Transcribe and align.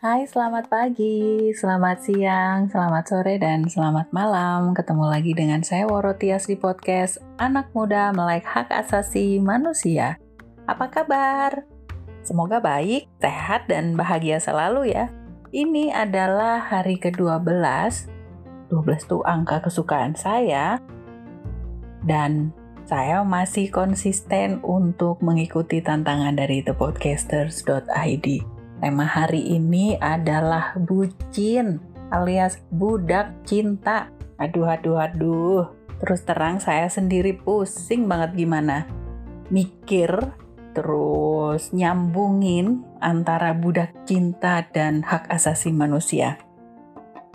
Hai, 0.00 0.24
selamat 0.24 0.72
pagi, 0.72 1.52
selamat 1.52 2.00
siang, 2.00 2.72
selamat 2.72 3.04
sore, 3.04 3.36
dan 3.36 3.68
selamat 3.68 4.08
malam. 4.16 4.72
Ketemu 4.72 5.04
lagi 5.04 5.36
dengan 5.36 5.60
saya 5.60 5.84
Worotias 5.84 6.48
di 6.48 6.56
podcast 6.56 7.20
Anak 7.36 7.68
Muda 7.76 8.08
Melek 8.16 8.40
Hak 8.48 8.72
Asasi 8.72 9.36
Manusia. 9.44 10.16
Apa 10.64 10.88
kabar? 10.88 11.68
Semoga 12.24 12.64
baik, 12.64 13.12
sehat, 13.20 13.68
dan 13.68 13.92
bahagia 13.92 14.40
selalu 14.40 14.88
ya. 14.88 15.12
Ini 15.52 15.92
adalah 15.92 16.64
hari 16.64 16.96
ke-12. 16.96 17.52
12 18.72 19.04
tuh 19.04 19.20
angka 19.28 19.68
kesukaan 19.68 20.16
saya. 20.16 20.80
Dan 22.00 22.56
saya 22.88 23.20
masih 23.20 23.68
konsisten 23.68 24.64
untuk 24.64 25.20
mengikuti 25.20 25.84
tantangan 25.84 26.40
dari 26.40 26.64
thepodcasters.id 26.64 28.59
Tema 28.80 29.04
hari 29.04 29.60
ini 29.60 30.00
adalah 30.00 30.72
bucin 30.72 31.84
alias 32.08 32.56
budak 32.72 33.44
cinta. 33.44 34.08
Aduh, 34.40 34.72
aduh, 34.72 34.96
aduh. 34.96 35.68
Terus 36.00 36.24
terang 36.24 36.64
saya 36.64 36.88
sendiri 36.88 37.36
pusing 37.36 38.08
banget 38.08 38.40
gimana. 38.40 38.88
Mikir, 39.52 40.32
terus 40.72 41.76
nyambungin 41.76 42.80
antara 43.04 43.52
budak 43.52 43.92
cinta 44.08 44.64
dan 44.72 45.04
hak 45.04 45.28
asasi 45.28 45.76
manusia. 45.76 46.40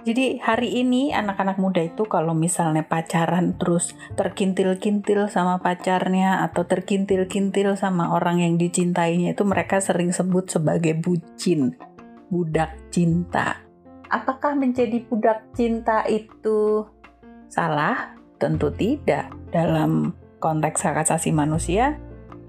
Jadi 0.06 0.38
hari 0.38 0.86
ini 0.86 1.10
anak-anak 1.18 1.58
muda 1.58 1.82
itu 1.82 2.06
kalau 2.06 2.38
misalnya 2.38 2.86
pacaran 2.86 3.58
terus 3.58 3.98
terkintil-kintil 4.14 5.34
sama 5.34 5.58
pacarnya 5.58 6.46
atau 6.46 6.70
terkintil-kintil 6.70 7.74
sama 7.74 8.14
orang 8.14 8.38
yang 8.38 8.54
dicintainya 8.62 9.34
itu 9.34 9.42
mereka 9.42 9.82
sering 9.82 10.14
sebut 10.14 10.46
sebagai 10.46 10.94
bucin, 10.94 11.74
budak 12.30 12.78
cinta. 12.94 13.66
Apakah 14.14 14.54
menjadi 14.54 15.02
budak 15.10 15.42
cinta 15.58 16.06
itu 16.06 16.86
salah? 17.50 18.14
Tentu 18.38 18.70
tidak. 18.78 19.34
Dalam 19.50 20.14
konteks 20.38 20.86
hak 20.86 21.02
asasi 21.02 21.34
manusia, 21.34 21.98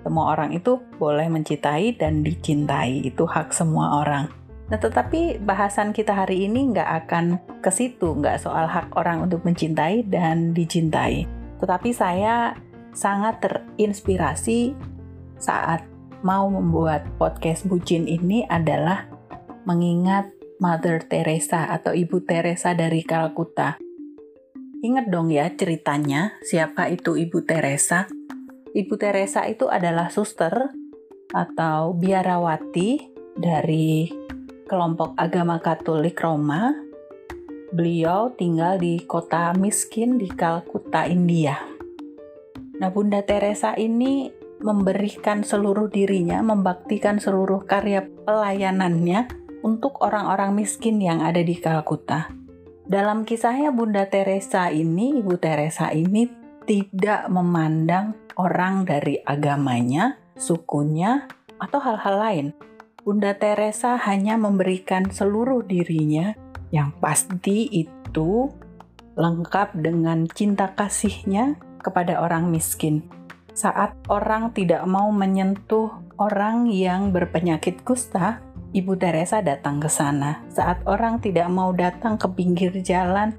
semua 0.05 0.37
orang 0.37 0.53
itu 0.53 0.77
boleh 1.01 1.33
mencintai 1.33 1.97
dan 1.97 2.21
dicintai. 2.21 3.01
Itu 3.01 3.25
hak 3.25 3.57
semua 3.57 4.05
orang. 4.05 4.46
Nah, 4.67 4.83
tetapi 4.83 5.39
bahasan 5.39 5.95
kita 5.95 6.11
hari 6.11 6.51
ini 6.51 6.75
nggak 6.75 6.91
akan 7.07 7.25
ke 7.63 7.71
situ, 7.71 8.19
nggak 8.19 8.43
soal 8.43 8.67
hak 8.67 8.99
orang 8.99 9.23
untuk 9.23 9.47
mencintai 9.47 10.03
dan 10.11 10.51
dicintai. 10.51 11.23
Tetapi 11.63 11.91
saya 11.95 12.59
sangat 12.91 13.39
terinspirasi 13.47 14.75
saat 15.39 15.87
mau 16.27 16.51
membuat 16.51 17.07
podcast 17.15 17.63
bucin 17.71 18.11
ini 18.11 18.43
adalah 18.51 19.07
mengingat 19.69 20.35
Mother 20.59 21.05
Teresa 21.07 21.71
atau 21.71 21.95
Ibu 21.95 22.27
Teresa 22.27 22.75
dari 22.75 23.07
Kalkuta. 23.07 23.79
Ingat 24.83 25.07
dong 25.13 25.31
ya 25.31 25.47
ceritanya, 25.55 26.35
siapa 26.43 26.91
itu 26.91 27.15
Ibu 27.15 27.47
Teresa? 27.47 28.11
Ibu 28.75 28.95
Teresa 28.99 29.47
itu 29.47 29.71
adalah 29.71 30.11
suster 30.11 30.75
atau 31.31 31.95
biarawati 31.95 33.15
dari 33.37 34.26
kelompok 34.67 35.15
agama 35.15 35.63
Katolik 35.63 36.19
Roma. 36.19 36.75
Beliau 37.71 38.35
tinggal 38.35 38.83
di 38.83 38.99
kota 39.07 39.55
miskin 39.55 40.19
di 40.19 40.27
Kalkuta, 40.27 41.07
India. 41.07 41.55
Nah, 42.77 42.91
Bunda 42.91 43.23
Teresa 43.23 43.79
ini 43.79 44.29
memberikan 44.61 45.47
seluruh 45.47 45.87
dirinya, 45.87 46.43
membaktikan 46.43 47.23
seluruh 47.23 47.63
karya 47.65 48.05
pelayanannya 48.27 49.31
untuk 49.63 50.03
orang-orang 50.03 50.53
miskin 50.55 50.99
yang 50.99 51.23
ada 51.23 51.41
di 51.41 51.57
Kalkuta. 51.57 52.31
Dalam 52.87 53.27
kisahnya 53.27 53.75
Bunda 53.75 54.07
Teresa 54.07 54.71
ini, 54.71 55.19
Ibu 55.19 55.39
Teresa 55.43 55.91
ini 55.91 56.27
tidak 56.67 57.27
memandang 57.31 58.15
orang 58.39 58.87
dari 58.87 59.19
agamanya, 59.23 60.19
sukunya, 60.39 61.27
atau 61.59 61.79
hal-hal 61.83 62.17
lain. 62.19 62.47
Bunda 63.07 63.39
Teresa 63.39 63.95
hanya 64.03 64.35
memberikan 64.35 65.07
seluruh 65.15 65.63
dirinya 65.63 66.35
yang 66.75 66.91
pasti 66.99 67.71
itu 67.71 68.51
lengkap 69.15 69.79
dengan 69.79 70.27
cinta 70.27 70.75
kasihnya 70.75 71.55
kepada 71.79 72.19
orang 72.19 72.51
miskin. 72.51 73.07
Saat 73.55 73.95
orang 74.11 74.51
tidak 74.59 74.83
mau 74.91 75.15
menyentuh 75.15 76.03
orang 76.19 76.67
yang 76.67 77.15
berpenyakit 77.15 77.87
kusta, 77.87 78.43
Ibu 78.75 78.99
Teresa 78.99 79.39
datang 79.39 79.79
ke 79.79 79.87
sana. 79.87 80.43
Saat 80.51 80.83
orang 80.91 81.23
tidak 81.23 81.47
mau 81.47 81.71
datang 81.71 82.19
ke 82.19 82.27
pinggir 82.35 82.75
jalan, 82.83 83.39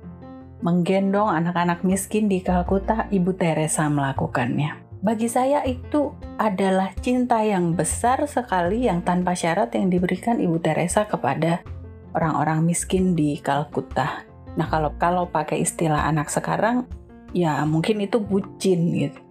menggendong 0.64 1.28
anak-anak 1.28 1.84
miskin 1.84 2.32
di 2.32 2.40
Kalkuta, 2.40 3.12
Ibu 3.12 3.36
Teresa 3.36 3.92
melakukannya. 3.92 4.87
Bagi 5.08 5.32
saya 5.32 5.64
itu 5.64 6.12
adalah 6.36 6.92
cinta 7.00 7.40
yang 7.40 7.72
besar 7.80 8.28
sekali 8.28 8.92
yang 8.92 9.00
tanpa 9.08 9.40
syarat 9.40 9.72
yang 9.72 9.88
diberikan 9.88 10.36
Ibu 10.36 10.60
Teresa 10.60 11.08
kepada 11.08 11.64
orang-orang 12.12 12.68
miskin 12.68 13.16
di 13.16 13.40
Kalkuta. 13.40 14.28
Nah, 14.60 14.68
kalau 14.68 14.92
kalau 15.00 15.24
pakai 15.32 15.64
istilah 15.64 16.12
anak 16.12 16.28
sekarang 16.28 16.92
ya 17.32 17.64
mungkin 17.64 18.04
itu 18.04 18.20
bucin 18.20 18.92
gitu. 19.00 19.24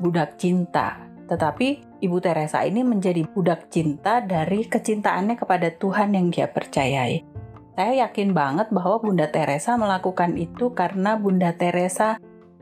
Budak 0.00 0.40
cinta. 0.40 1.04
Tetapi 1.28 2.00
Ibu 2.00 2.16
Teresa 2.24 2.64
ini 2.64 2.80
menjadi 2.80 3.20
budak 3.28 3.68
cinta 3.68 4.24
dari 4.24 4.64
kecintaannya 4.64 5.36
kepada 5.36 5.68
Tuhan 5.68 6.16
yang 6.16 6.32
dia 6.32 6.48
percayai. 6.48 7.28
Saya 7.76 8.08
yakin 8.08 8.32
banget 8.32 8.72
bahwa 8.72 8.96
Bunda 9.04 9.28
Teresa 9.28 9.76
melakukan 9.76 10.40
itu 10.40 10.72
karena 10.72 11.20
Bunda 11.20 11.52
Teresa 11.52 12.16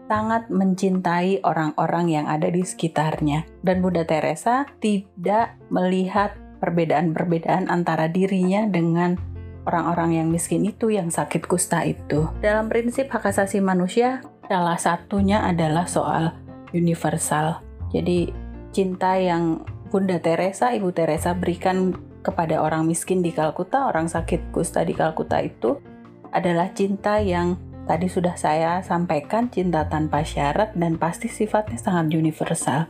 sangat 0.08 0.48
mencintai 0.48 1.44
orang-orang 1.44 2.08
yang 2.08 2.26
ada 2.26 2.48
di 2.48 2.64
sekitarnya. 2.64 3.44
Dan 3.60 3.84
Bunda 3.84 4.08
Teresa 4.08 4.64
tidak 4.80 5.54
melihat 5.68 6.34
perbedaan-perbedaan 6.58 7.70
antara 7.70 8.10
dirinya 8.10 8.66
dengan 8.66 9.20
orang-orang 9.68 10.16
yang 10.24 10.28
miskin 10.32 10.64
itu 10.64 10.88
yang 10.88 11.12
sakit 11.12 11.44
kusta 11.44 11.84
itu. 11.84 12.26
Dalam 12.40 12.72
prinsip 12.72 13.12
hak 13.12 13.28
asasi 13.28 13.60
manusia, 13.60 14.24
salah 14.48 14.80
satunya 14.80 15.44
adalah 15.44 15.84
soal 15.84 16.32
universal. 16.72 17.60
Jadi 17.92 18.32
cinta 18.72 19.20
yang 19.20 19.62
Bunda 19.92 20.20
Teresa, 20.20 20.72
Ibu 20.72 20.92
Teresa 20.92 21.36
berikan 21.36 21.96
kepada 22.24 22.60
orang 22.60 22.84
miskin 22.84 23.24
di 23.24 23.32
Kalkuta, 23.32 23.88
orang 23.88 24.08
sakit 24.08 24.52
kusta 24.52 24.84
di 24.84 24.92
Kalkuta 24.92 25.40
itu 25.40 25.80
adalah 26.28 26.72
cinta 26.76 27.20
yang 27.24 27.56
Tadi 27.88 28.04
sudah 28.04 28.36
saya 28.36 28.84
sampaikan 28.84 29.48
cinta 29.48 29.88
tanpa 29.88 30.20
syarat 30.20 30.76
dan 30.76 31.00
pasti 31.00 31.32
sifatnya 31.32 31.80
sangat 31.80 32.12
universal. 32.12 32.84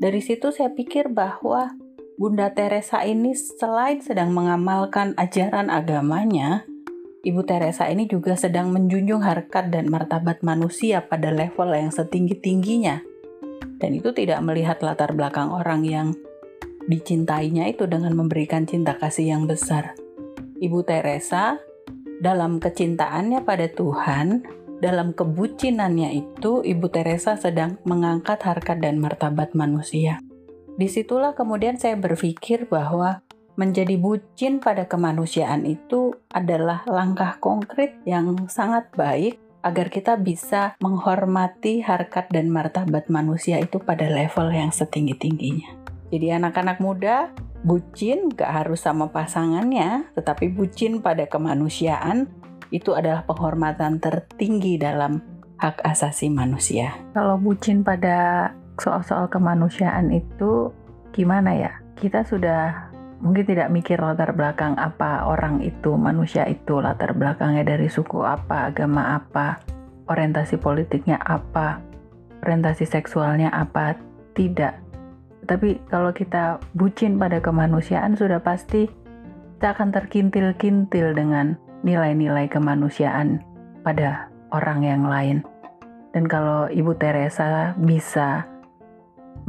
Dari 0.00 0.24
situ 0.24 0.48
saya 0.48 0.72
pikir 0.72 1.12
bahwa 1.12 1.76
Bunda 2.16 2.48
Teresa 2.56 3.04
ini 3.04 3.36
selain 3.36 4.00
sedang 4.00 4.32
mengamalkan 4.32 5.12
ajaran 5.20 5.68
agamanya, 5.68 6.64
Ibu 7.20 7.44
Teresa 7.44 7.84
ini 7.92 8.08
juga 8.08 8.32
sedang 8.32 8.72
menjunjung 8.72 9.20
harkat 9.20 9.68
dan 9.68 9.92
martabat 9.92 10.40
manusia 10.40 11.04
pada 11.04 11.28
level 11.28 11.76
yang 11.76 11.92
setinggi-tingginya. 11.92 13.04
Dan 13.76 13.92
itu 13.92 14.16
tidak 14.16 14.40
melihat 14.40 14.80
latar 14.80 15.12
belakang 15.12 15.52
orang 15.52 15.84
yang 15.84 16.16
dicintainya 16.88 17.68
itu 17.68 17.84
dengan 17.84 18.16
memberikan 18.16 18.64
cinta 18.64 18.96
kasih 18.96 19.36
yang 19.36 19.44
besar. 19.44 19.92
Ibu 20.58 20.80
Teresa 20.88 21.60
dalam 22.18 22.58
kecintaannya 22.58 23.46
pada 23.46 23.70
Tuhan, 23.70 24.42
dalam 24.78 25.14
kebucinannya 25.14 26.14
itu, 26.14 26.62
Ibu 26.62 26.86
Teresa 26.90 27.34
sedang 27.34 27.78
mengangkat 27.82 28.42
harkat 28.46 28.78
dan 28.78 29.02
martabat 29.02 29.54
manusia. 29.54 30.22
Di 30.78 30.86
situlah 30.86 31.34
kemudian 31.34 31.74
saya 31.74 31.98
berpikir 31.98 32.70
bahwa 32.70 33.26
menjadi 33.58 33.98
bucin 33.98 34.62
pada 34.62 34.86
kemanusiaan 34.86 35.66
itu 35.66 36.14
adalah 36.30 36.86
langkah 36.86 37.42
konkret 37.42 37.98
yang 38.06 38.46
sangat 38.46 38.86
baik 38.94 39.42
agar 39.66 39.90
kita 39.90 40.14
bisa 40.14 40.78
menghormati 40.78 41.82
harkat 41.82 42.30
dan 42.30 42.46
martabat 42.46 43.10
manusia 43.10 43.58
itu 43.58 43.82
pada 43.82 44.06
level 44.06 44.54
yang 44.54 44.70
setinggi-tingginya. 44.70 45.74
Jadi 46.14 46.26
anak-anak 46.30 46.78
muda, 46.78 47.34
bucin 47.66 48.30
gak 48.34 48.64
harus 48.64 48.84
sama 48.84 49.10
pasangannya, 49.10 50.10
tetapi 50.14 50.52
bucin 50.52 51.02
pada 51.02 51.26
kemanusiaan 51.26 52.30
itu 52.68 52.92
adalah 52.92 53.24
penghormatan 53.24 53.98
tertinggi 53.98 54.76
dalam 54.76 55.24
hak 55.58 55.82
asasi 55.82 56.30
manusia. 56.30 56.94
Kalau 57.16 57.40
bucin 57.40 57.82
pada 57.82 58.50
soal-soal 58.78 59.26
kemanusiaan 59.26 60.12
itu 60.14 60.70
gimana 61.10 61.56
ya? 61.56 61.72
Kita 61.98 62.22
sudah 62.22 62.88
mungkin 63.18 63.42
tidak 63.42 63.74
mikir 63.74 63.98
latar 63.98 64.30
belakang 64.30 64.78
apa 64.78 65.26
orang 65.26 65.58
itu, 65.66 65.98
manusia 65.98 66.46
itu, 66.46 66.78
latar 66.78 67.10
belakangnya 67.18 67.66
dari 67.74 67.90
suku 67.90 68.22
apa, 68.22 68.70
agama 68.70 69.18
apa, 69.18 69.58
orientasi 70.06 70.62
politiknya 70.62 71.18
apa, 71.18 71.82
orientasi 72.46 72.86
seksualnya 72.86 73.50
apa, 73.50 73.98
tidak 74.38 74.78
tapi 75.48 75.80
kalau 75.88 76.12
kita 76.12 76.60
bucin 76.76 77.16
pada 77.16 77.40
kemanusiaan 77.40 78.12
sudah 78.14 78.38
pasti 78.44 78.86
kita 79.58 79.74
akan 79.74 79.90
terkintil-kintil 79.90 81.16
dengan 81.16 81.56
nilai-nilai 81.82 82.46
kemanusiaan 82.46 83.42
pada 83.82 84.30
orang 84.54 84.84
yang 84.84 85.02
lain. 85.08 85.42
Dan 86.12 86.28
kalau 86.28 86.68
Ibu 86.68 86.94
Teresa 87.00 87.74
bisa 87.80 88.46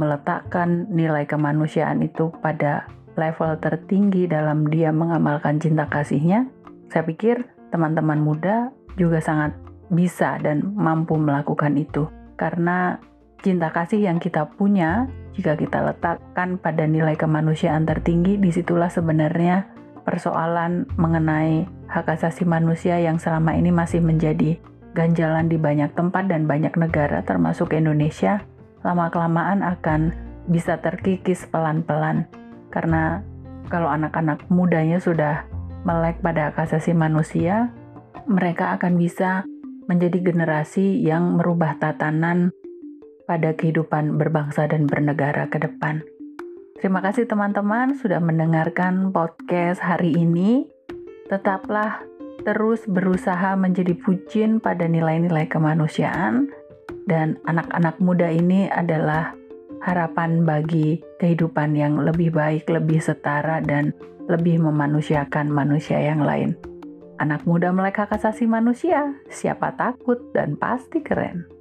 meletakkan 0.00 0.88
nilai 0.88 1.28
kemanusiaan 1.28 2.00
itu 2.00 2.32
pada 2.40 2.88
level 3.20 3.60
tertinggi 3.60 4.24
dalam 4.24 4.66
dia 4.72 4.88
mengamalkan 4.90 5.60
cinta 5.60 5.84
kasihnya, 5.86 6.48
saya 6.88 7.04
pikir 7.04 7.44
teman-teman 7.68 8.18
muda 8.18 8.72
juga 8.96 9.20
sangat 9.20 9.52
bisa 9.92 10.40
dan 10.40 10.72
mampu 10.74 11.20
melakukan 11.20 11.76
itu. 11.76 12.08
Karena 12.34 12.96
cinta 13.44 13.68
kasih 13.68 14.10
yang 14.10 14.16
kita 14.16 14.48
punya, 14.56 15.06
jika 15.36 15.54
kita 15.54 15.82
letakkan 15.86 16.58
pada 16.58 16.84
nilai 16.84 17.14
kemanusiaan 17.14 17.86
tertinggi, 17.86 18.36
di 18.36 18.50
situlah 18.50 18.90
sebenarnya 18.90 19.70
persoalan 20.02 20.90
mengenai 20.98 21.68
hak 21.86 22.06
asasi 22.10 22.42
manusia 22.48 22.98
yang 22.98 23.18
selama 23.20 23.54
ini 23.54 23.70
masih 23.70 24.02
menjadi 24.02 24.58
ganjalan 24.94 25.46
di 25.46 25.54
banyak 25.54 25.94
tempat 25.94 26.26
dan 26.26 26.50
banyak 26.50 26.74
negara 26.74 27.22
termasuk 27.22 27.74
Indonesia 27.78 28.42
lama-kelamaan 28.82 29.62
akan 29.62 30.10
bisa 30.50 30.82
terkikis 30.82 31.46
pelan-pelan. 31.46 32.26
Karena 32.74 33.22
kalau 33.70 33.86
anak-anak 33.86 34.50
mudanya 34.50 34.98
sudah 34.98 35.46
melek 35.86 36.18
pada 36.20 36.50
hak 36.50 36.58
asasi 36.68 36.90
manusia 36.92 37.70
mereka 38.26 38.74
akan 38.76 38.98
bisa 38.98 39.46
menjadi 39.86 40.22
generasi 40.22 41.02
yang 41.02 41.38
merubah 41.38 41.78
tatanan 41.78 42.54
pada 43.30 43.54
kehidupan 43.54 44.18
berbangsa 44.18 44.66
dan 44.66 44.90
bernegara 44.90 45.46
ke 45.46 45.62
depan. 45.62 46.02
Terima 46.82 46.98
kasih 46.98 47.30
teman-teman 47.30 47.94
sudah 47.94 48.18
mendengarkan 48.18 49.14
podcast 49.14 49.78
hari 49.78 50.18
ini. 50.18 50.66
Tetaplah 51.30 52.02
terus 52.42 52.82
berusaha 52.90 53.54
menjadi 53.54 53.94
pucin 53.94 54.58
pada 54.58 54.90
nilai-nilai 54.90 55.46
kemanusiaan 55.46 56.50
dan 57.06 57.38
anak-anak 57.46 58.02
muda 58.02 58.26
ini 58.34 58.66
adalah 58.66 59.30
harapan 59.86 60.42
bagi 60.42 60.98
kehidupan 61.22 61.78
yang 61.78 62.02
lebih 62.02 62.34
baik, 62.34 62.66
lebih 62.66 62.98
setara 62.98 63.62
dan 63.62 63.94
lebih 64.26 64.58
memanusiakan 64.58 65.46
manusia 65.54 66.02
yang 66.02 66.26
lain. 66.26 66.58
Anak 67.22 67.46
muda 67.46 67.70
melek 67.70 68.02
hak 68.02 68.10
asasi 68.10 68.50
manusia, 68.50 69.14
siapa 69.30 69.76
takut 69.78 70.18
dan 70.34 70.56
pasti 70.56 71.04
keren. 71.04 71.59